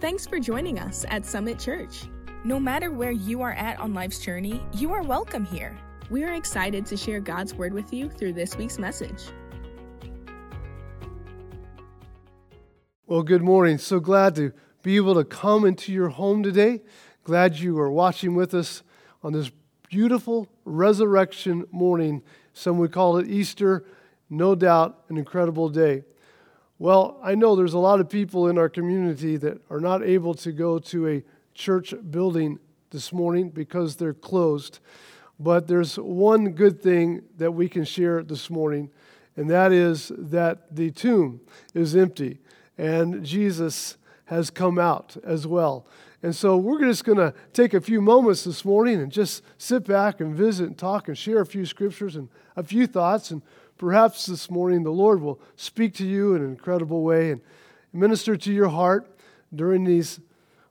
[0.00, 2.04] Thanks for joining us at Summit Church.
[2.44, 5.76] No matter where you are at on life's journey, you are welcome here.
[6.08, 9.24] We are excited to share God's Word with you through this week's message.
[13.06, 13.76] Well, good morning.
[13.78, 14.52] So glad to
[14.84, 16.82] be able to come into your home today.
[17.24, 18.84] Glad you are watching with us
[19.24, 19.50] on this
[19.88, 22.22] beautiful resurrection morning.
[22.52, 23.84] Some would call it Easter.
[24.30, 26.04] No doubt an incredible day.
[26.80, 30.34] Well, I know there's a lot of people in our community that are not able
[30.34, 32.60] to go to a church building
[32.90, 34.78] this morning because they're closed.
[35.40, 38.90] But there's one good thing that we can share this morning,
[39.36, 41.40] and that is that the tomb
[41.74, 42.38] is empty
[42.76, 45.86] and Jesus has come out as well.
[46.22, 49.84] And so we're just going to take a few moments this morning and just sit
[49.84, 53.42] back and visit and talk and share a few scriptures and a few thoughts and
[53.78, 57.40] perhaps this morning the Lord will speak to you in an incredible way and
[57.92, 59.10] minister to your heart
[59.54, 60.20] during these,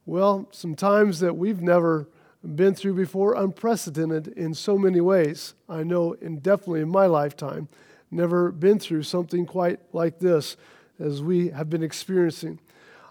[0.05, 2.07] well, some times that we've never
[2.55, 5.53] been through before, unprecedented in so many ways.
[5.67, 7.67] I know, and definitely in my lifetime,
[8.11, 10.55] never been through something quite like this
[10.99, 12.59] as we have been experiencing.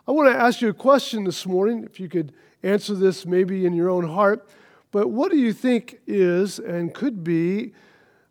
[0.07, 3.67] I want to ask you a question this morning, if you could answer this maybe
[3.67, 4.49] in your own heart.
[4.93, 7.73] But what do you think is and could be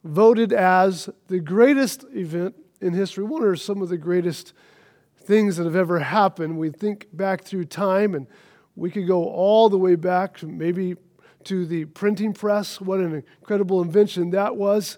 [0.05, 3.23] voted as the greatest event in history.
[3.23, 4.53] What are some of the greatest
[5.17, 6.57] things that have ever happened?
[6.57, 8.27] We think back through time, and
[8.75, 10.95] we could go all the way back, maybe
[11.45, 12.79] to the printing press.
[12.79, 14.97] What an incredible invention that was.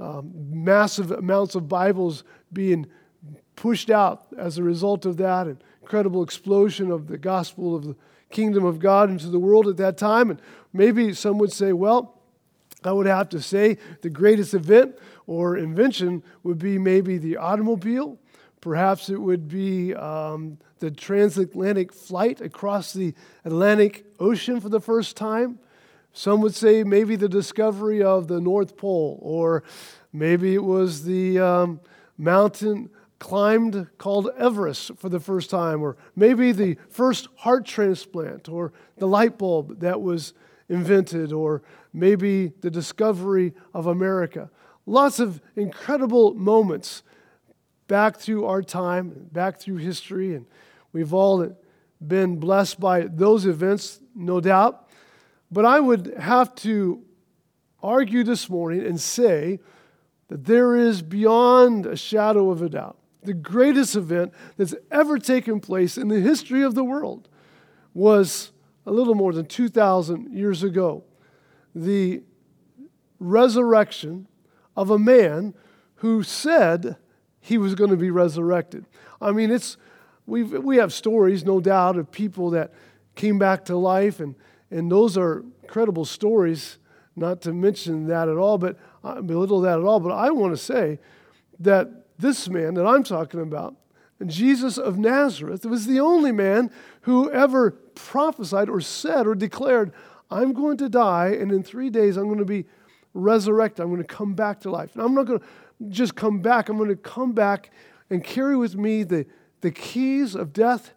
[0.00, 2.86] Um, massive amounts of Bibles being
[3.56, 7.96] pushed out as a result of that, an incredible explosion of the gospel of the
[8.30, 10.30] kingdom of God into the world at that time.
[10.30, 10.40] And
[10.72, 12.17] maybe some would say, well,
[12.84, 18.18] I would have to say the greatest event or invention would be maybe the automobile.
[18.60, 25.16] Perhaps it would be um, the transatlantic flight across the Atlantic Ocean for the first
[25.16, 25.58] time.
[26.12, 29.62] Some would say maybe the discovery of the North Pole, or
[30.12, 31.80] maybe it was the um,
[32.16, 38.72] mountain climbed called Everest for the first time, or maybe the first heart transplant, or
[38.96, 40.32] the light bulb that was
[40.68, 41.62] invented, or
[41.92, 44.50] maybe the discovery of America.
[44.86, 47.02] Lots of incredible moments
[47.86, 50.46] back through our time, back through history, and
[50.92, 51.56] we've all
[52.06, 54.88] been blessed by those events, no doubt.
[55.50, 57.02] But I would have to
[57.82, 59.58] argue this morning and say
[60.28, 65.60] that there is beyond a shadow of a doubt the greatest event that's ever taken
[65.60, 67.28] place in the history of the world
[67.94, 68.52] was
[68.88, 71.04] a little more than 2,000 years ago
[71.74, 72.22] the
[73.20, 74.26] resurrection
[74.74, 75.52] of a man
[75.96, 76.96] who said
[77.38, 78.86] he was going to be resurrected.
[79.20, 79.76] I mean, it's,
[80.26, 82.72] we've, we have stories, no doubt, of people that
[83.14, 84.34] came back to life, and,
[84.70, 86.78] and those are incredible stories,
[87.14, 90.00] not to mention that at all, but uh, belittle that at all.
[90.00, 90.98] But I want to say
[91.60, 93.74] that this man that I'm talking about,
[94.24, 96.70] Jesus of Nazareth, was the only man
[97.02, 99.92] who ever prophesied or said or declared,
[100.30, 102.66] I'm going to die, and in three days I'm going to be
[103.14, 103.82] resurrected.
[103.82, 104.94] I'm going to come back to life.
[104.94, 105.46] And I'm not going to
[105.88, 107.70] just come back, I'm going to come back
[108.10, 109.26] and carry with me the,
[109.60, 110.92] the keys of death,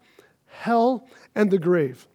[0.47, 2.07] hell, and the grave.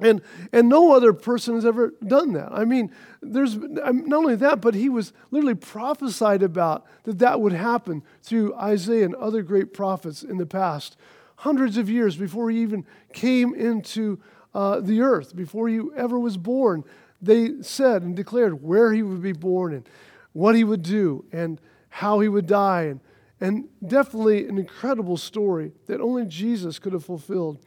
[0.00, 0.22] And,
[0.52, 2.50] and no other person has ever done that.
[2.50, 2.90] I mean,
[3.22, 8.54] there's not only that, but he was literally prophesied about that that would happen through
[8.56, 10.96] Isaiah and other great prophets in the past,
[11.44, 14.18] hundreds of years before he even came into
[14.54, 16.82] uh, the earth, before he ever was born.
[17.20, 19.86] They said and declared where he would be born and
[20.32, 21.60] what he would do and
[21.90, 22.84] how he would die.
[22.84, 23.00] And,
[23.42, 27.58] and definitely an incredible story that only Jesus could have fulfilled.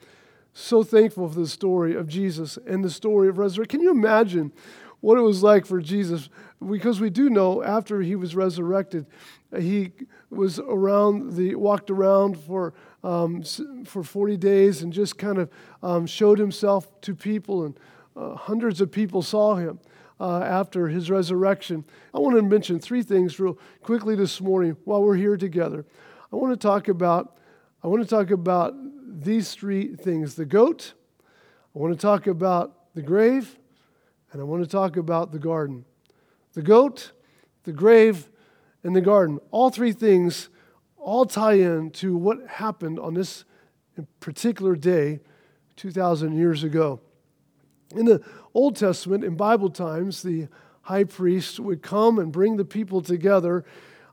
[0.53, 3.79] So thankful for the story of Jesus and the story of resurrection.
[3.79, 4.51] Can you imagine
[5.01, 6.29] what it was like for Jesus?
[6.65, 9.05] Because we do know after he was resurrected,
[9.57, 9.91] he
[10.29, 13.43] was around the walked around for um,
[13.85, 15.49] for 40 days and just kind of
[15.81, 17.79] um, showed himself to people, and
[18.15, 19.79] uh, hundreds of people saw him
[20.19, 21.85] uh, after his resurrection.
[22.13, 25.85] I want to mention three things real quickly this morning while we're here together.
[26.31, 27.37] I want to talk about
[27.83, 28.73] I want to talk about
[29.07, 30.93] these three things: the goat.
[31.75, 33.57] I want to talk about the grave,
[34.31, 35.85] and I want to talk about the garden.
[36.53, 37.11] The goat,
[37.63, 38.29] the grave,
[38.83, 39.39] and the garden.
[39.51, 40.49] All three things
[40.97, 43.45] all tie in to what happened on this
[44.19, 45.21] particular day
[45.77, 46.99] 2,000 years ago.
[47.95, 48.21] In the
[48.53, 50.47] Old Testament, in Bible times, the
[50.81, 53.63] high priest would come and bring the people together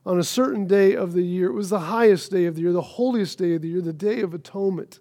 [0.05, 1.47] on a certain day of the year.
[1.47, 3.91] It was the highest day of the year, the holiest day of the year, the
[3.91, 4.99] Day of Atonement.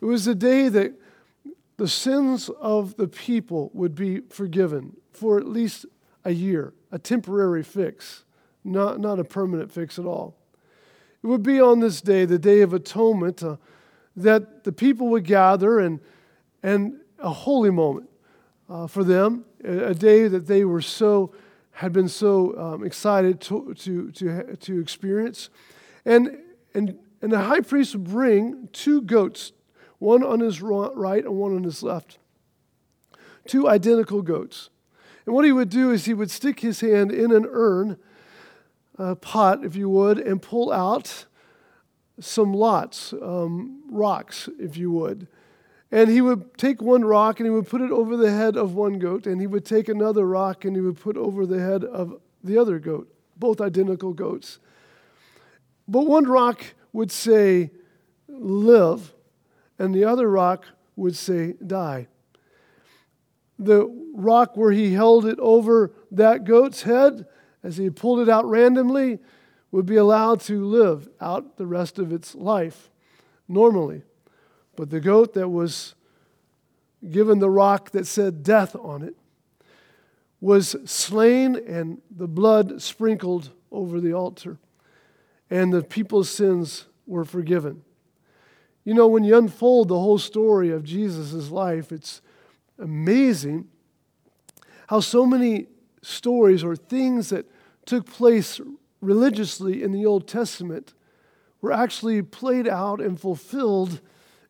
[0.00, 0.92] It was the day that
[1.78, 5.86] the sins of the people would be forgiven for at least
[6.24, 8.24] a year, a temporary fix,
[8.64, 10.36] not, not a permanent fix at all.
[11.22, 13.56] It would be on this day, the Day of Atonement, uh,
[14.16, 16.00] that the people would gather and,
[16.62, 18.10] and a holy moment
[18.68, 21.32] uh, for them, a, a, day that they were so,
[21.70, 25.48] had been so um, excited to, to, to, to experience.
[26.04, 26.38] And,
[26.74, 29.52] and, and the high priest would bring two goats,
[29.98, 32.18] one on his right and one on his left.
[33.46, 34.70] Two identical goats.
[35.26, 37.98] And what he would do is he would stick his hand in an urn
[38.98, 41.26] uh, pot, if you would, and pull out
[42.20, 45.28] some lots, um, rocks, if you would.
[45.90, 48.74] And he would take one rock and he would put it over the head of
[48.74, 51.84] one goat, and he would take another rock and he would put over the head
[51.84, 54.58] of the other goat, both identical goats.
[55.86, 56.62] But one rock
[56.92, 57.70] would say,
[58.28, 59.14] live,
[59.78, 60.66] and the other rock
[60.96, 62.08] would say, die.
[63.58, 67.26] The rock where he held it over that goat's head
[67.62, 69.18] as he pulled it out randomly,
[69.70, 72.90] would be allowed to live out the rest of its life
[73.48, 74.02] normally.
[74.76, 75.94] But the goat that was
[77.10, 79.14] given the rock that said death on it
[80.40, 84.56] was slain and the blood sprinkled over the altar,
[85.50, 87.82] and the people's sins were forgiven.
[88.88, 92.22] You know, when you unfold the whole story of Jesus' life, it's
[92.78, 93.68] amazing
[94.86, 95.66] how so many
[96.00, 97.44] stories or things that
[97.84, 98.62] took place
[99.02, 100.94] religiously in the Old Testament
[101.60, 104.00] were actually played out and fulfilled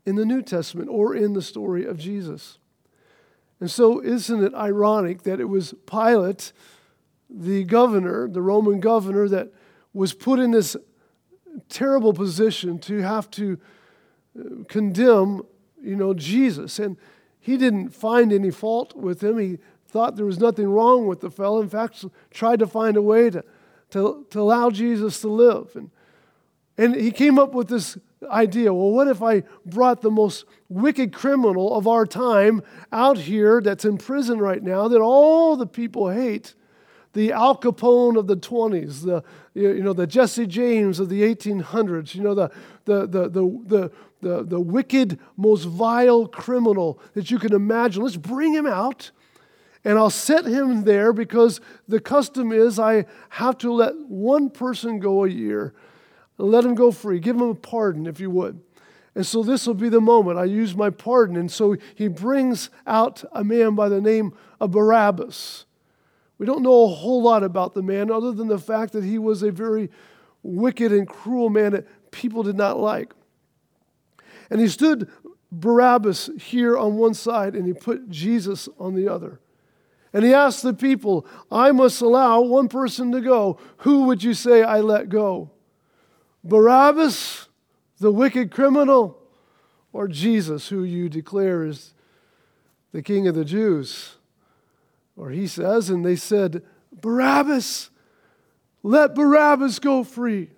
[0.07, 2.59] in the New Testament or in the story of Jesus.
[3.59, 6.53] And so, isn't it ironic that it was Pilate,
[7.29, 9.53] the governor, the Roman governor, that
[9.93, 10.77] was put in this
[11.69, 13.59] terrible position to have to
[14.69, 15.43] condemn,
[15.83, 16.79] you know, Jesus?
[16.79, 16.97] And
[17.41, 19.39] he didn't find any fault with him.
[19.39, 21.63] He thought there was nothing wrong with the fellow.
[21.63, 23.45] In fact, tried to find a way to,
[23.91, 25.75] to, to allow Jesus to live.
[25.75, 25.91] And,
[26.77, 27.97] and he came up with this
[28.31, 32.63] idea well, what if I brought the most wicked criminal of our time
[32.93, 36.55] out here that's in prison right now that all the people hate?
[37.15, 39.25] The Al Capone of the 20s, the,
[39.55, 42.51] you know, the Jesse James of the 1800s, you know, the,
[42.85, 48.03] the, the, the, the, the, wicked, most vile criminal that you can imagine.
[48.03, 49.11] Let's bring him out
[49.85, 54.99] and I'll set him there because the custom is I have to let one person
[54.99, 55.73] go a year.
[56.37, 57.21] Let him go free.
[57.21, 58.61] Give him a pardon, if you would.
[59.15, 61.37] And so this will be the moment I use my pardon.
[61.37, 65.65] And so he brings out a man by the name of Barabbas.
[66.39, 69.19] We don't know a whole lot about the man other than the fact that he
[69.19, 69.91] was a very
[70.43, 73.13] wicked and cruel man that people did not like.
[74.51, 75.11] And he stood
[75.51, 79.41] Barabbas here on one side and he put Jesus on the other.
[80.13, 83.59] And he asked the people, I must allow one person to go.
[83.79, 85.51] Who would you say I let go?
[86.43, 87.49] Barabbas,
[87.99, 89.19] the wicked criminal,
[89.93, 91.93] or Jesus, who you declare is
[92.93, 94.17] the king of the Jews?
[95.17, 96.63] Or he says, and they said,
[96.93, 97.91] Barabbas,
[98.83, 100.51] let Barabbas go free.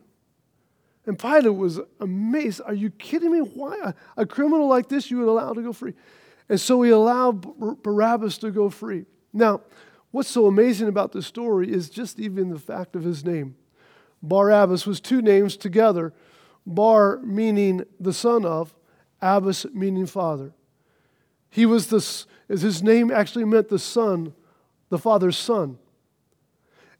[1.11, 2.61] And Pilate was amazed.
[2.65, 3.41] Are you kidding me?
[3.41, 3.95] Why?
[4.17, 5.94] A, criminal like this you would allow to go free?
[6.49, 9.06] And so he allowed Barabbas to go free.
[9.32, 9.63] Now,
[10.13, 13.56] what's so amazing about this story is just even the fact of his name.
[14.23, 16.15] Barabbas was two names together
[16.65, 18.73] Bar meaning the son of,
[19.20, 20.53] Abbas meaning father.
[21.49, 24.32] He was this, his name actually meant the son,
[24.91, 25.77] the father's son.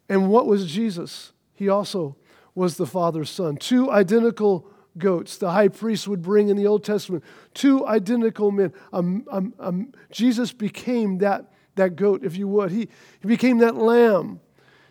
[0.09, 1.33] And what was Jesus?
[1.55, 2.17] He also
[2.55, 3.57] was the father's son.
[3.57, 4.67] Two identical
[4.99, 7.25] goats the high priest would bring in the Old Testament.
[7.55, 8.73] Two identical men.
[8.93, 12.71] Um, um, um, Jesus became that that goat, if you would.
[12.71, 12.89] He,
[13.21, 14.41] he became that lamb.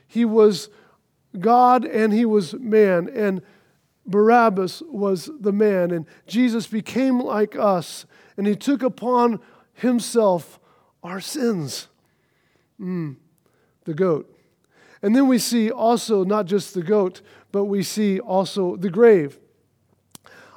[0.08, 0.70] He was
[1.38, 3.10] God and he was man.
[3.14, 3.42] And
[4.06, 5.92] Barabbas was the man.
[5.92, 8.06] And Jesus became like us.
[8.38, 9.40] And he took upon
[9.74, 10.60] himself
[11.04, 11.88] our sins.
[12.80, 13.18] Mm,
[13.86, 14.36] the goat.
[15.02, 19.40] And then we see also not just the goat, but we see also the grave.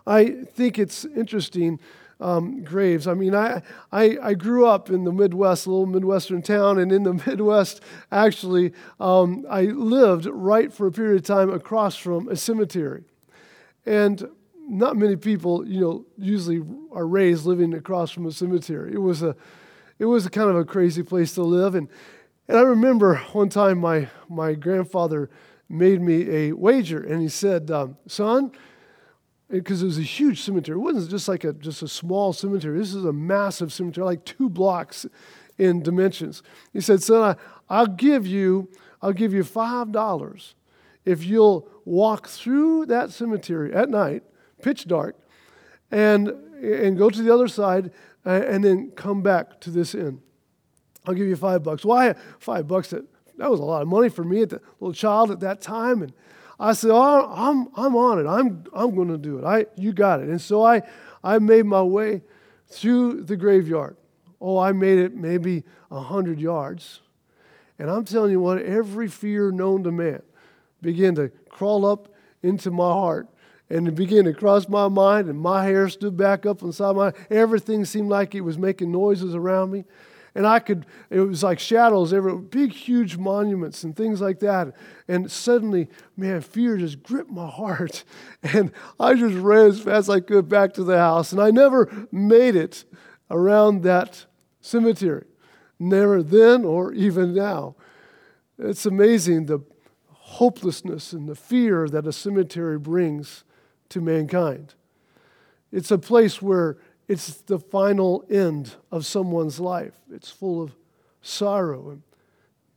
[0.06, 1.78] I think it's interesting
[2.22, 3.06] um, graves.
[3.06, 6.92] I mean, I, I, I, grew up in the Midwest, a little Midwestern town, and
[6.92, 7.80] in the Midwest,
[8.12, 13.02] actually, um, I lived right for a period of time across from a cemetery.
[13.84, 14.28] And
[14.68, 18.92] not many people, you know, usually are raised living across from a cemetery.
[18.94, 19.34] It was a,
[19.98, 21.74] it was a kind of a crazy place to live.
[21.74, 21.88] And,
[22.46, 25.28] and I remember one time my, my grandfather
[25.72, 28.52] made me a wager, and he said, um, Son,
[29.48, 30.76] because it was a huge cemetery.
[30.76, 32.78] It wasn't just like a just a small cemetery.
[32.78, 35.06] This is a massive cemetery, like two blocks
[35.58, 36.42] in dimensions.
[36.72, 37.36] He said, "Son,
[37.68, 40.54] I, will give you, I'll give you five dollars
[41.04, 44.22] if you'll walk through that cemetery at night,
[44.62, 45.16] pitch dark,
[45.90, 46.28] and
[46.62, 47.90] and go to the other side,
[48.24, 50.20] and then come back to this inn.
[51.06, 51.84] I'll give you five bucks.
[51.84, 52.90] Why five bucks?
[52.90, 53.04] That
[53.38, 56.02] that was a lot of money for me at the little child at that time,
[56.02, 56.12] and."
[56.60, 58.28] I said, oh, I'm, I'm on it.
[58.28, 59.44] I'm, I'm going to do it.
[59.44, 60.28] I, you got it.
[60.28, 60.82] And so I,
[61.24, 62.22] I made my way
[62.68, 63.96] through the graveyard.
[64.40, 67.00] Oh, I made it maybe 100 yards.
[67.80, 70.22] And I'm telling you what, every fear known to man
[70.80, 73.28] began to crawl up into my heart
[73.68, 77.12] and it began to cross my mind, and my hair stood back up inside my
[77.30, 79.84] everything seemed like it was making noises around me.
[80.34, 84.74] And I could, it was like shadows everywhere, big, huge monuments and things like that.
[85.06, 88.04] And suddenly, man, fear just gripped my heart.
[88.42, 91.32] And I just ran as fast as I could back to the house.
[91.32, 92.84] And I never made it
[93.30, 94.26] around that
[94.60, 95.26] cemetery,
[95.78, 97.76] never then or even now.
[98.58, 99.60] It's amazing the
[100.08, 103.44] hopelessness and the fear that a cemetery brings
[103.90, 104.74] to mankind.
[105.70, 106.78] It's a place where
[107.08, 109.94] it's the final end of someone's life.
[110.10, 110.74] It's full of
[111.20, 112.02] sorrow and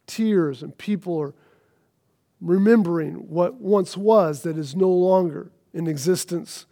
[0.07, 1.33] tears, and people are
[2.41, 6.65] remembering what once was that is no longer in existence.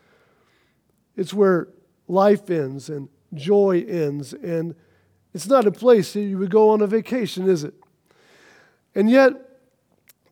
[1.15, 1.67] It's where
[2.07, 4.75] life ends and joy ends, and
[5.33, 7.73] it's not a place that you would go on a vacation, is it?
[8.93, 9.33] And yet,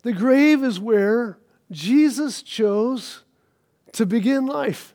[0.03, 1.37] the grave is where
[1.71, 3.23] Jesus chose
[3.93, 4.93] to begin life.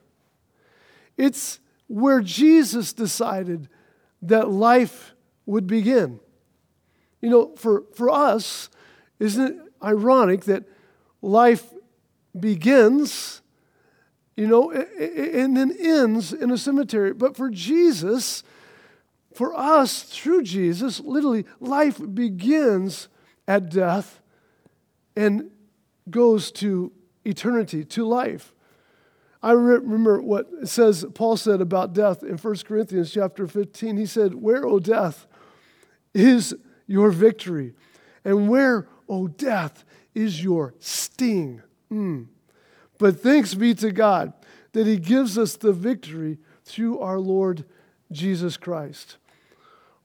[1.17, 3.69] It's where Jesus decided
[4.23, 5.15] that life
[5.45, 6.21] would begin.
[7.21, 8.69] You know, for, for us,
[9.19, 10.65] isn't it ironic that
[11.23, 11.73] life
[12.39, 13.41] begins,
[14.37, 17.13] you know, and then ends in a cemetery?
[17.13, 18.43] But for Jesus,
[19.35, 23.09] for us, through Jesus, literally, life begins
[23.49, 24.21] at death
[25.17, 25.51] and
[26.11, 26.93] goes to
[27.25, 28.53] eternity, to life.
[29.47, 33.97] I remember what it says Paul said about death in 1 Corinthians chapter 15.
[33.97, 35.29] He said, Where, O death,
[36.13, 36.53] is
[36.89, 37.73] your victory?
[38.25, 39.85] And where, O death,
[40.17, 41.63] is your sting?
[41.93, 42.27] Mm.
[42.99, 44.33] But thanks be to God
[44.73, 47.65] that He gives us the victory through our Lord
[48.11, 49.17] Jesus Christ.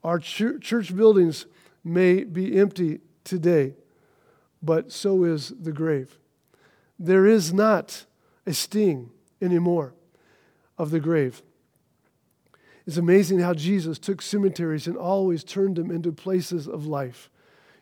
[0.04, 1.48] Our church buildings
[1.84, 3.74] may be empty today,
[4.62, 6.20] but so is the grave.
[7.00, 8.06] There is not
[8.46, 9.10] a sting
[9.42, 9.94] anymore
[10.78, 11.42] of the grave.
[12.88, 17.30] It's amazing how Jesus took cemeteries and always turned them into places of life.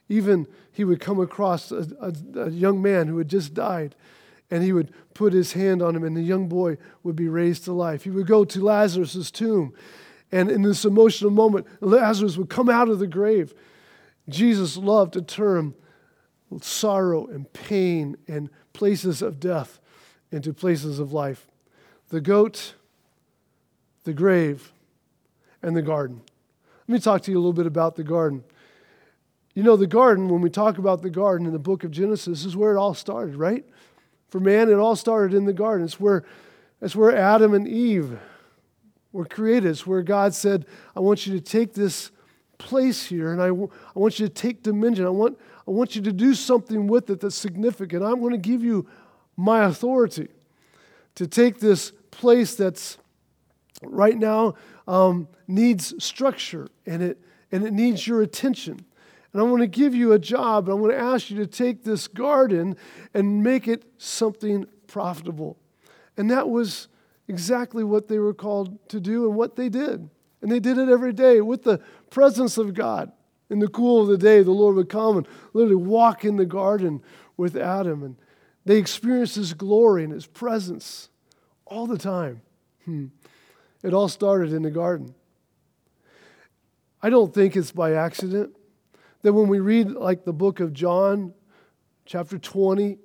[0.10, 3.96] Even he would come across a, a, a, young man who had just died,
[4.52, 7.64] and he would put his hand on him, and the young boy would be raised
[7.66, 8.04] to life.
[8.04, 9.74] He would go to Lazarus' tomb,
[10.32, 13.54] and in this emotional moment, Lazarus would come out of the grave.
[14.28, 15.74] Jesus loved to turn
[16.62, 19.80] sorrow and pain and places of death
[20.32, 21.48] into places of life
[22.10, 22.74] the goat,
[24.04, 24.72] the grave,
[25.62, 26.22] and the garden.
[26.88, 28.44] Let me talk to you a little bit about the garden.
[29.54, 32.46] You know, the garden, when we talk about the garden in the book of Genesis,
[32.46, 33.64] is where it all started, right?
[34.30, 35.86] For man, it all started in the garden.
[35.86, 36.24] It's where,
[36.82, 38.18] it's where Adam and Eve
[39.12, 39.70] were created.
[39.70, 42.12] It's where God said, I want you to take this
[42.58, 45.06] place here and I, w- I want you to take dominion.
[45.06, 48.04] I want, I want you to do something with it that's significant.
[48.04, 48.88] I'm going to give you
[49.40, 50.28] my authority
[51.16, 52.98] to take this place that's
[53.82, 54.54] right now
[54.88, 57.20] um, needs structure and it,
[57.52, 58.86] and it needs your attention.
[59.32, 60.68] And I want to give you a job.
[60.68, 62.76] And I want to ask you to take this garden
[63.14, 65.58] and make it something profitable.
[66.18, 66.90] And that was
[67.28, 70.10] exactly what they were called to do and what they did.
[70.42, 71.80] And they did it every day with the
[72.10, 73.12] presence of God.
[73.50, 76.46] In the cool of the day, the Lord would come and literally walk in the
[76.46, 77.02] garden
[77.38, 78.04] with Adam.
[78.04, 78.16] And
[78.70, 81.10] they experience His glory and His presence
[81.66, 82.44] all the time.
[82.86, 83.08] Hmm.
[83.82, 85.16] It all started in the garden.
[87.02, 88.56] I don't think it's by accident
[89.24, 91.34] that when we read, like the book of John,
[92.06, 93.00] chapter 20,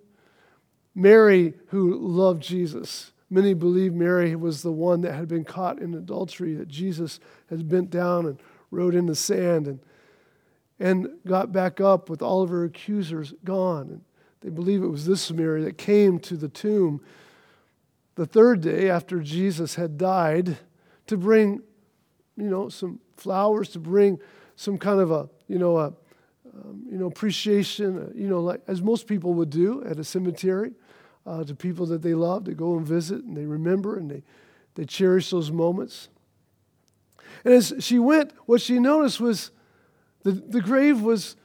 [0.94, 5.94] Mary, who loved Jesus, many believe Mary was the one that had been caught in
[5.94, 8.38] adultery, that Jesus had bent down and
[8.70, 9.80] wrote in the sand and,
[10.78, 13.88] and got back up with all of her accusers gone.
[13.88, 14.02] And
[14.44, 17.00] they believe it was this Mary that came to the tomb
[18.14, 20.58] the third day after Jesus had died
[21.06, 21.62] to bring,
[22.36, 24.20] you know, some flowers, to bring
[24.54, 25.86] some kind of a, you know, a,
[26.54, 30.04] um, you know, appreciation, uh, you know, like as most people would do at a
[30.04, 30.72] cemetery.
[31.26, 34.22] uh, to people that they love to go and visit, and they remember and they,
[34.74, 36.08] they cherish those moments.
[37.44, 39.50] And as she went, what she noticed was
[40.22, 41.36] the, the grave was,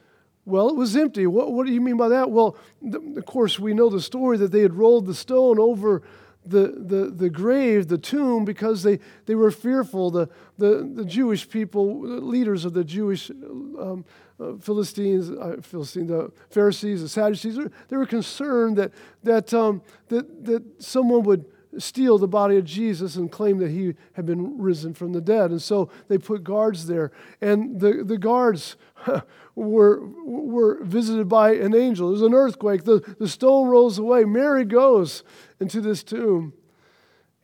[0.44, 1.26] well, it was empty.
[1.26, 2.30] What, what do you mean by that?
[2.30, 6.02] Well, the, of course, we know the story that they had rolled the stone over
[6.44, 10.10] the, the, the grave, the tomb, because they, they were fearful.
[10.10, 10.28] The,
[10.58, 14.04] the, the Jewish people, the leaders of the Jewish um,
[14.40, 18.92] uh, Philistines, uh, Philistine, the Pharisees, the Sadducees, they were concerned that,
[19.22, 21.44] that, um, that, that someone would
[21.78, 25.50] steal the body of Jesus and claim that he had been risen from the dead.
[25.50, 27.12] And so they put guards there.
[27.40, 28.76] And the, the guards
[29.60, 32.10] were, were visited by an angel.
[32.10, 32.84] There's an earthquake.
[32.84, 34.24] The, the stone rolls away.
[34.24, 35.22] Mary goes
[35.58, 36.52] into this tomb,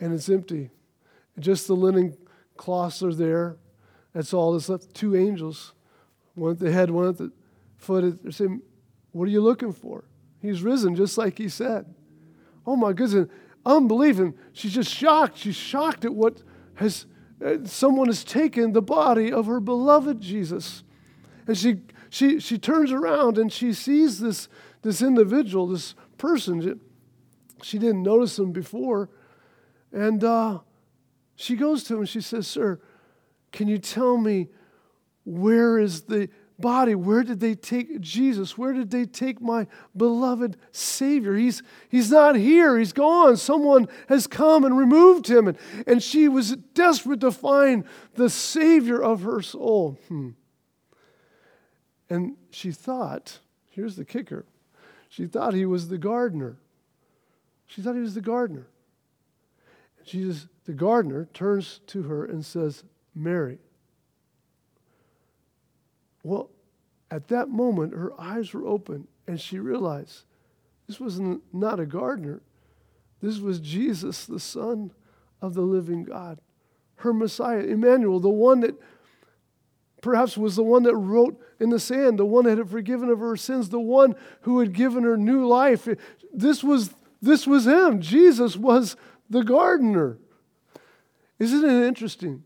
[0.01, 0.71] and it's empty.
[1.39, 2.17] Just the linen
[2.57, 3.57] cloths are there.
[4.13, 4.95] That's all that's left.
[4.95, 5.75] Two angels,
[6.35, 7.33] one at the head, one at the
[7.77, 8.23] foot.
[8.23, 8.63] They're saying,
[9.13, 10.05] What are you looking for?
[10.41, 11.95] He's risen, just like he said.
[12.67, 13.29] Oh my goodness
[13.67, 14.35] Unbelieving.
[14.53, 15.39] She's just shocked.
[15.39, 16.41] She's shocked at what
[16.77, 17.07] has
[17.45, 20.85] uh, someone has taken the body of her beloved Jesus.
[21.49, 24.49] And she, she, she turns around and she sees this,
[24.83, 26.81] this individual, this person.
[27.63, 29.11] She didn't notice him before.
[29.93, 30.61] And uh,
[31.35, 32.81] she goes to him and she says, Sir,
[33.53, 34.49] can you tell me
[35.25, 36.95] where is the body.
[36.95, 38.57] Where did they take Jesus?
[38.57, 41.35] Where did they take my beloved Savior?
[41.35, 42.79] He's, he's not here.
[42.79, 43.37] He's gone.
[43.37, 45.49] Someone has come and removed him.
[45.49, 47.85] And, and she was desperate to find
[48.15, 49.99] the Savior of her soul.
[50.09, 50.31] Hmm.
[52.09, 53.39] And she thought,
[53.71, 54.45] here's the kicker
[55.09, 56.57] she thought he was the gardener.
[57.67, 58.67] She thought he was the gardener.
[60.05, 62.85] Jesus, the gardener, turns to her and says,
[63.15, 63.59] Mary.
[66.23, 66.51] Well,
[67.11, 70.25] at that moment, her eyes were open and she realized
[70.87, 71.21] this was
[71.53, 72.41] not a gardener.
[73.21, 74.93] This was Jesus, the Son
[75.41, 76.41] of the living God,
[76.97, 78.75] her Messiah, Emmanuel, the one that
[80.07, 83.19] perhaps was the one that wrote in the sand, the one that had forgiven of
[83.19, 85.89] her sins, the one who had given her new life.
[86.33, 88.01] This was, this was him.
[88.01, 88.95] Jesus was
[89.29, 90.19] the gardener.
[91.41, 92.45] Isn't it interesting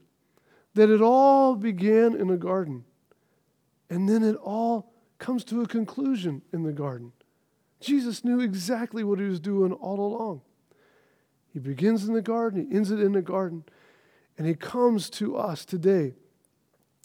[0.73, 2.85] that it all began in a garden?
[3.91, 7.13] And then it all comes to a conclusion in the garden.
[7.79, 10.41] Jesus knew exactly what he was doing all along.
[11.53, 13.65] He begins in the garden, he ends it in the garden,
[14.39, 16.15] and he comes to us today.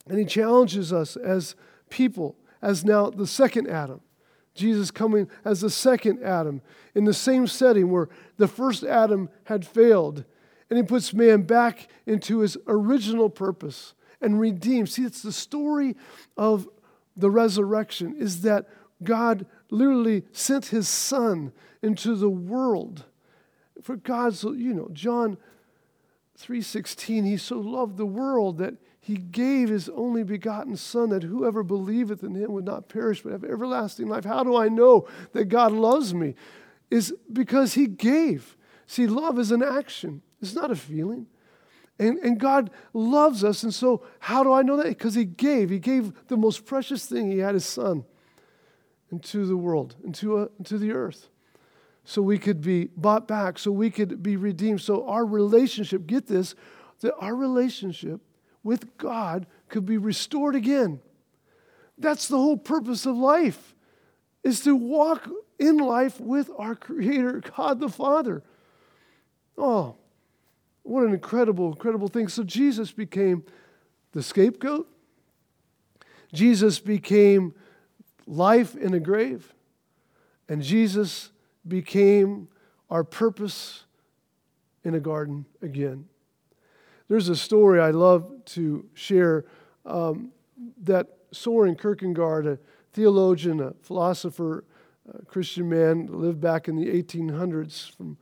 [0.07, 1.55] And he challenges us as
[1.89, 4.01] people, as now the second Adam.
[4.53, 6.61] Jesus coming as the second Adam
[6.93, 10.23] in the same setting where the first Adam had failed.
[10.69, 14.93] And he puts man back into his original purpose and redeems.
[14.93, 15.95] See, it's the story
[16.37, 16.67] of
[17.15, 18.67] the resurrection is that
[19.03, 23.05] God literally sent his son into the world.
[23.81, 25.37] For God so, you know, John
[26.37, 31.61] 3:16, he so loved the world that he gave his only begotten son that whoever
[31.61, 34.25] believeth in him would not perish but have everlasting life.
[34.25, 36.33] How do I know that God loves me?
[36.89, 38.57] Is because he gave.
[38.87, 40.23] See, love is an action.
[40.41, 41.27] It's not a feeling.
[41.99, 43.61] And, and God loves us.
[43.61, 44.87] And so, how do I know that?
[44.87, 45.69] Because He gave.
[45.69, 48.05] He gave the most precious thing He had His Son
[49.11, 51.29] into the world, into, a, into the earth.
[52.05, 54.81] So we could be bought back, so we could be redeemed.
[54.81, 56.55] So, our relationship, get this,
[57.01, 58.19] that our relationship
[58.65, 60.99] with God could be restored again.
[61.99, 63.75] That's the whole purpose of life,
[64.43, 68.43] is to walk in life with our Creator, God the Father.
[69.56, 69.95] Oh,
[70.82, 72.28] what an incredible, incredible thing.
[72.28, 73.45] So Jesus became
[74.12, 74.89] the scapegoat.
[76.34, 77.54] Jesus became
[78.25, 79.54] life in a grave.
[80.49, 81.30] And Jesus
[81.67, 82.47] became
[82.89, 83.86] our purpose
[84.84, 86.08] in a garden again.
[87.07, 89.45] There's a story I love to share
[89.85, 90.31] um,
[90.83, 92.59] that Soren Kierkegaard, a
[92.93, 94.63] theologian, a philosopher,
[95.13, 98.17] a Christian man, lived back in the 1800s from,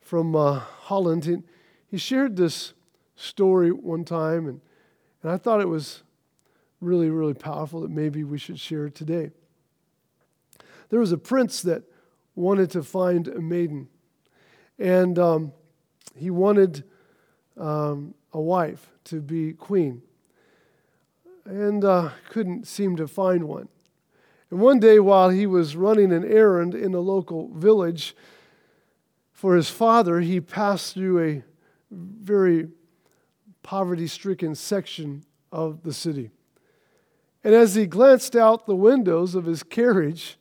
[0.00, 1.44] from uh, Holland
[1.92, 2.72] he shared this
[3.16, 4.62] story one time, and,
[5.22, 6.02] and I thought it was
[6.80, 9.30] really, really powerful that maybe we should share today.
[10.88, 11.82] There was a prince that
[12.34, 13.88] wanted to find a maiden,
[14.78, 15.52] and um,
[16.16, 16.82] he wanted
[17.58, 20.02] um, a wife to be queen,
[21.44, 23.68] and uh, couldn't seem to find one.
[24.50, 28.14] And one day, while he was running an errand in a local village
[29.32, 31.42] for his father, he passed through a
[31.90, 32.68] very
[33.62, 36.30] poverty stricken section of the city.
[37.44, 40.38] And as he glanced out the windows of his carriage,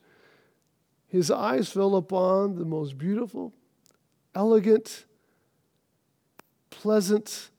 [1.07, 3.53] his eyes fell upon the most beautiful,
[4.35, 5.05] elegant,
[6.71, 7.51] pleasant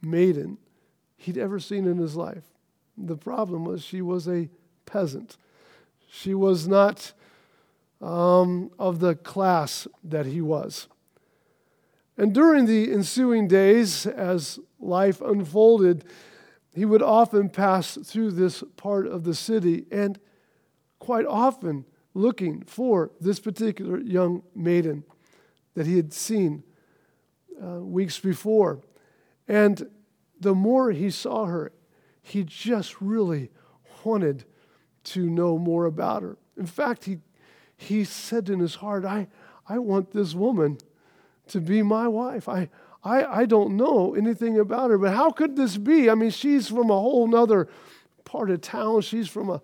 [0.00, 0.58] maiden
[1.16, 2.44] he'd ever seen in his life.
[2.96, 4.48] The problem was she was a
[4.86, 5.36] peasant.
[6.08, 7.12] She was not
[8.00, 10.86] um, of the class that he was.
[12.16, 16.04] And during the ensuing days, as life unfolded,
[16.74, 20.18] he would often pass through this part of the city and
[20.98, 25.04] quite often looking for this particular young maiden
[25.74, 26.64] that he had seen
[27.62, 28.80] uh, weeks before.
[29.46, 29.88] And
[30.40, 31.72] the more he saw her,
[32.22, 33.50] he just really
[34.04, 34.44] wanted
[35.04, 36.36] to know more about her.
[36.56, 37.18] In fact, he,
[37.76, 39.28] he said in his heart, I,
[39.68, 40.78] I want this woman
[41.48, 42.48] to be my wife.
[42.48, 42.68] I,
[43.02, 46.10] I, I don't know anything about her, but how could this be?
[46.10, 47.68] I mean, she's from a whole nother
[48.24, 49.00] part of town.
[49.00, 49.62] She's from a,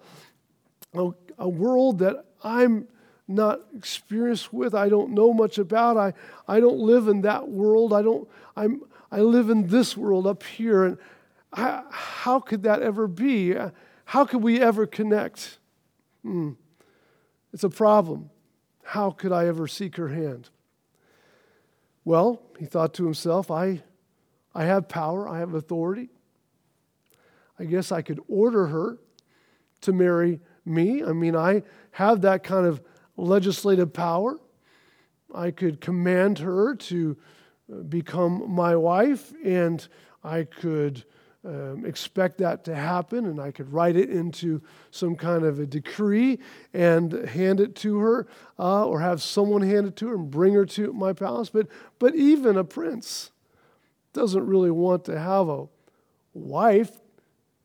[0.94, 2.88] a, a world that I'm
[3.26, 4.74] not experienced with.
[4.74, 5.96] I don't know much about.
[5.96, 6.12] I,
[6.46, 7.92] I don't live in that world.
[7.92, 10.84] I don't, I'm, I live in this world up here.
[10.84, 10.98] And
[11.52, 13.54] I, how could that ever be?
[14.04, 15.58] How could we ever connect?
[16.22, 16.52] Hmm.
[17.52, 18.30] It's a problem.
[18.82, 20.50] How could I ever seek her hand?
[22.04, 23.82] Well, he thought to himself, I,
[24.54, 26.10] I have power, I have authority.
[27.58, 28.98] I guess I could order her
[29.82, 31.02] to marry me.
[31.02, 32.82] I mean, I have that kind of
[33.16, 34.38] legislative power.
[35.35, 37.16] I could command her to
[37.72, 39.87] uh, become my wife, and
[40.22, 41.05] I could
[41.44, 45.66] um, expect that to happen, and I could write it into some kind of a
[45.66, 46.38] decree
[46.72, 48.27] and hand it to her,
[48.59, 51.50] uh, or have someone hand it to her and bring her to my palace.
[51.50, 53.31] But, but even a prince
[54.14, 55.66] doesn't really want to have a
[56.33, 56.92] wife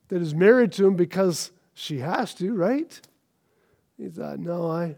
[0.10, 3.00] that is married to him because she has to, right?
[3.98, 4.96] He thought, no, I,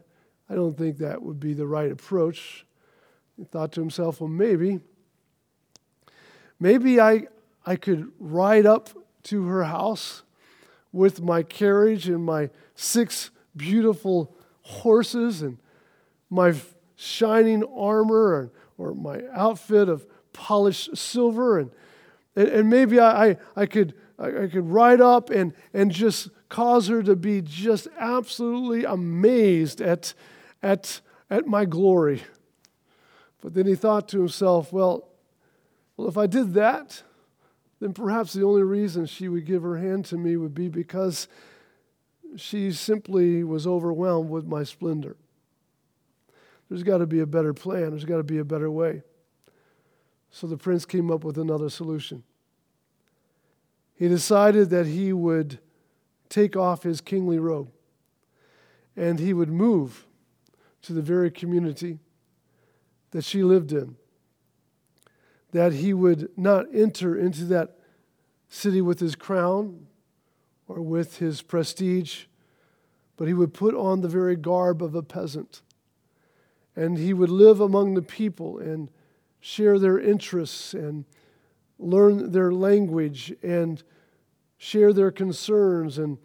[0.51, 2.65] I don't think that would be the right approach.
[3.37, 4.81] He thought to himself, well, maybe,
[6.59, 7.27] maybe I,
[7.65, 8.89] I could ride up
[9.23, 10.23] to her house
[10.91, 15.57] with my carriage and my six beautiful horses and
[16.29, 16.53] my
[16.97, 21.59] shining armor or, or my outfit of polished silver.
[21.59, 21.71] And,
[22.35, 26.89] and, and maybe I, I, I, could, I, could ride up and, and just cause
[26.89, 30.13] her to be just absolutely amazed at,
[30.61, 32.23] at, at my glory.
[33.41, 35.07] But then he thought to himself, well,
[35.97, 37.03] well, if I did that,
[37.79, 41.27] then perhaps the only reason she would give her hand to me would be because
[42.35, 45.17] she simply was overwhelmed with my splendor.
[46.69, 49.03] There's got to be a better plan, there's got to be a better way.
[50.29, 52.23] So the prince came up with another solution.
[53.95, 55.59] He decided that he would
[56.29, 57.69] take off his kingly robe
[58.95, 60.07] and he would move
[60.83, 61.99] to the very community
[63.11, 63.95] that she lived in
[65.51, 67.77] that he would not enter into that
[68.49, 69.87] city with his crown
[70.67, 72.25] or with his prestige,
[73.17, 75.61] but he would put on the very garb of a peasant.
[76.75, 78.89] And he would live among the people and
[79.41, 81.03] share their interests and
[81.77, 83.83] learn their language and
[84.57, 86.17] share their concerns and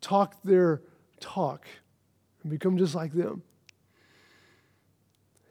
[0.00, 0.82] talk their
[1.20, 1.66] talk
[2.42, 3.42] and become just like them.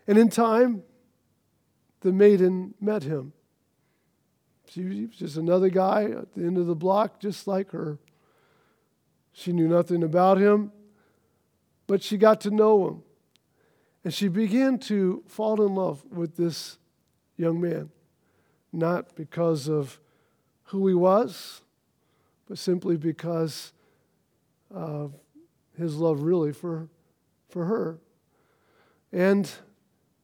[0.07, 0.83] And in time,
[2.01, 3.33] the maiden met him.
[4.69, 7.99] She was just another guy at the end of the block, just like her.
[9.31, 10.71] She knew nothing about him,
[11.87, 13.03] but she got to know him.
[14.03, 16.77] And she began to fall in love with this
[17.37, 17.89] young man,
[18.71, 19.99] not because of
[20.65, 21.61] who he was,
[22.47, 23.73] but simply because
[24.69, 25.13] of
[25.77, 26.89] his love, really, for,
[27.49, 27.99] for her.
[29.11, 29.49] And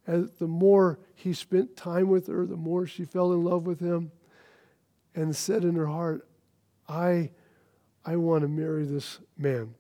[0.10, 3.80] as the more he spent time with her, the more she fell in love with
[3.80, 4.12] him
[5.14, 6.28] and said in her heart,
[6.88, 7.30] I,
[8.04, 9.76] I want to marry this man.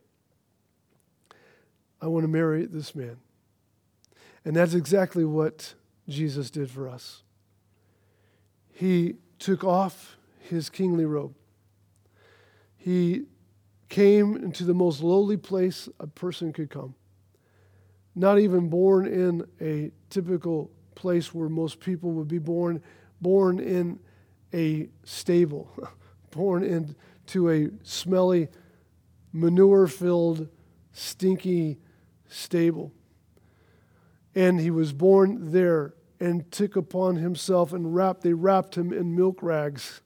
[1.99, 3.17] I want to marry this man.
[4.45, 5.73] And that's exactly what
[6.07, 7.23] Jesus did for us.
[8.71, 11.33] He took off his kingly robe.
[12.77, 13.23] He
[13.89, 16.93] came into the most lowly place a person could come
[18.19, 22.83] not even born in a typical place where most people would be born,
[23.21, 23.97] born in
[24.53, 25.71] a stable,
[26.31, 28.49] born into a smelly,
[29.31, 30.49] manure filled,
[30.91, 31.77] stinky
[32.27, 32.91] stable.
[34.35, 39.15] And he was born there and took upon himself and wrapped, they wrapped him in
[39.15, 40.01] milk rags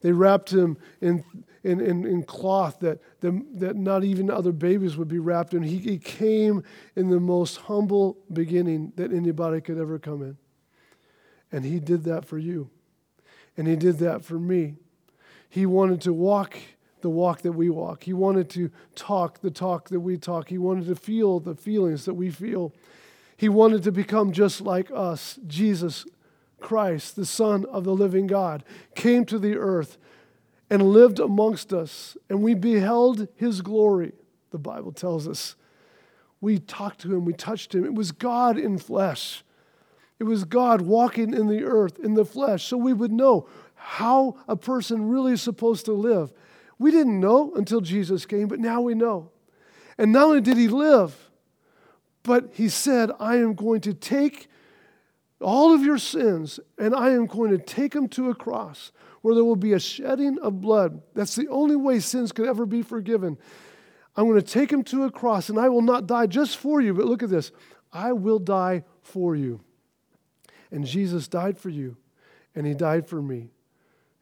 [0.00, 1.24] They wrapped him in,
[1.64, 5.62] in, in, in cloth that, the, that not even other babies would be wrapped in.
[5.62, 6.62] He, he came
[6.94, 10.36] in the most humble beginning that anybody could ever come in.
[11.50, 12.70] And he did that for you.
[13.56, 14.76] And he did that for me.
[15.48, 16.56] He wanted to walk
[17.00, 18.02] the walk that we walk.
[18.02, 20.48] He wanted to talk the talk that we talk.
[20.48, 22.72] He wanted to feel the feelings that we feel.
[23.36, 25.38] He wanted to become just like us.
[25.46, 26.04] Jesus
[26.60, 28.64] Christ, the Son of the living God,
[28.94, 29.98] came to the earth
[30.70, 34.12] and lived amongst us, and we beheld his glory,
[34.50, 35.54] the Bible tells us.
[36.40, 37.84] We talked to him, we touched him.
[37.84, 39.44] It was God in flesh.
[40.18, 44.36] It was God walking in the earth in the flesh, so we would know how
[44.48, 46.32] a person really is supposed to live.
[46.78, 49.30] We didn't know until Jesus came, but now we know.
[49.98, 51.30] And not only did he live,
[52.22, 54.48] but he said, I am going to take
[55.40, 59.34] all of your sins and I am going to take them to a cross where
[59.34, 61.02] there will be a shedding of blood.
[61.14, 63.36] That's the only way sins could ever be forgiven.
[64.16, 66.80] I'm going to take him to a cross and I will not die just for
[66.80, 67.52] you, but look at this
[67.92, 69.60] I will die for you.
[70.70, 71.96] And Jesus died for you
[72.54, 73.50] and he died for me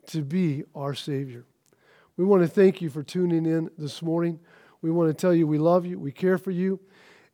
[0.09, 1.45] to be our Savior.
[2.17, 4.39] We want to thank you for tuning in this morning.
[4.83, 6.81] We want to tell you we love you, we care for you.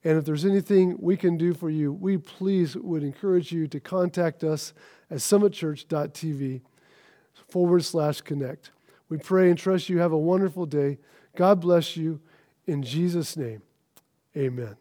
[0.03, 3.79] And if there's anything we can do for you, we please would encourage you to
[3.79, 4.73] contact us
[5.09, 6.61] at summitchurch.tv
[7.49, 8.71] forward slash connect.
[9.09, 10.97] We pray and trust you have a wonderful day.
[11.35, 12.21] God bless you.
[12.65, 13.61] In Jesus' name,
[14.35, 14.75] amen.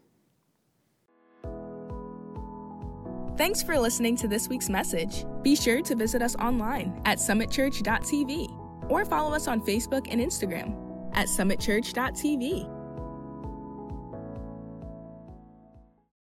[3.36, 5.24] Thanks for listening to this week's message.
[5.42, 10.76] Be sure to visit us online at summitchurch.tv or follow us on Facebook and Instagram
[11.14, 12.79] at summitchurch.tv.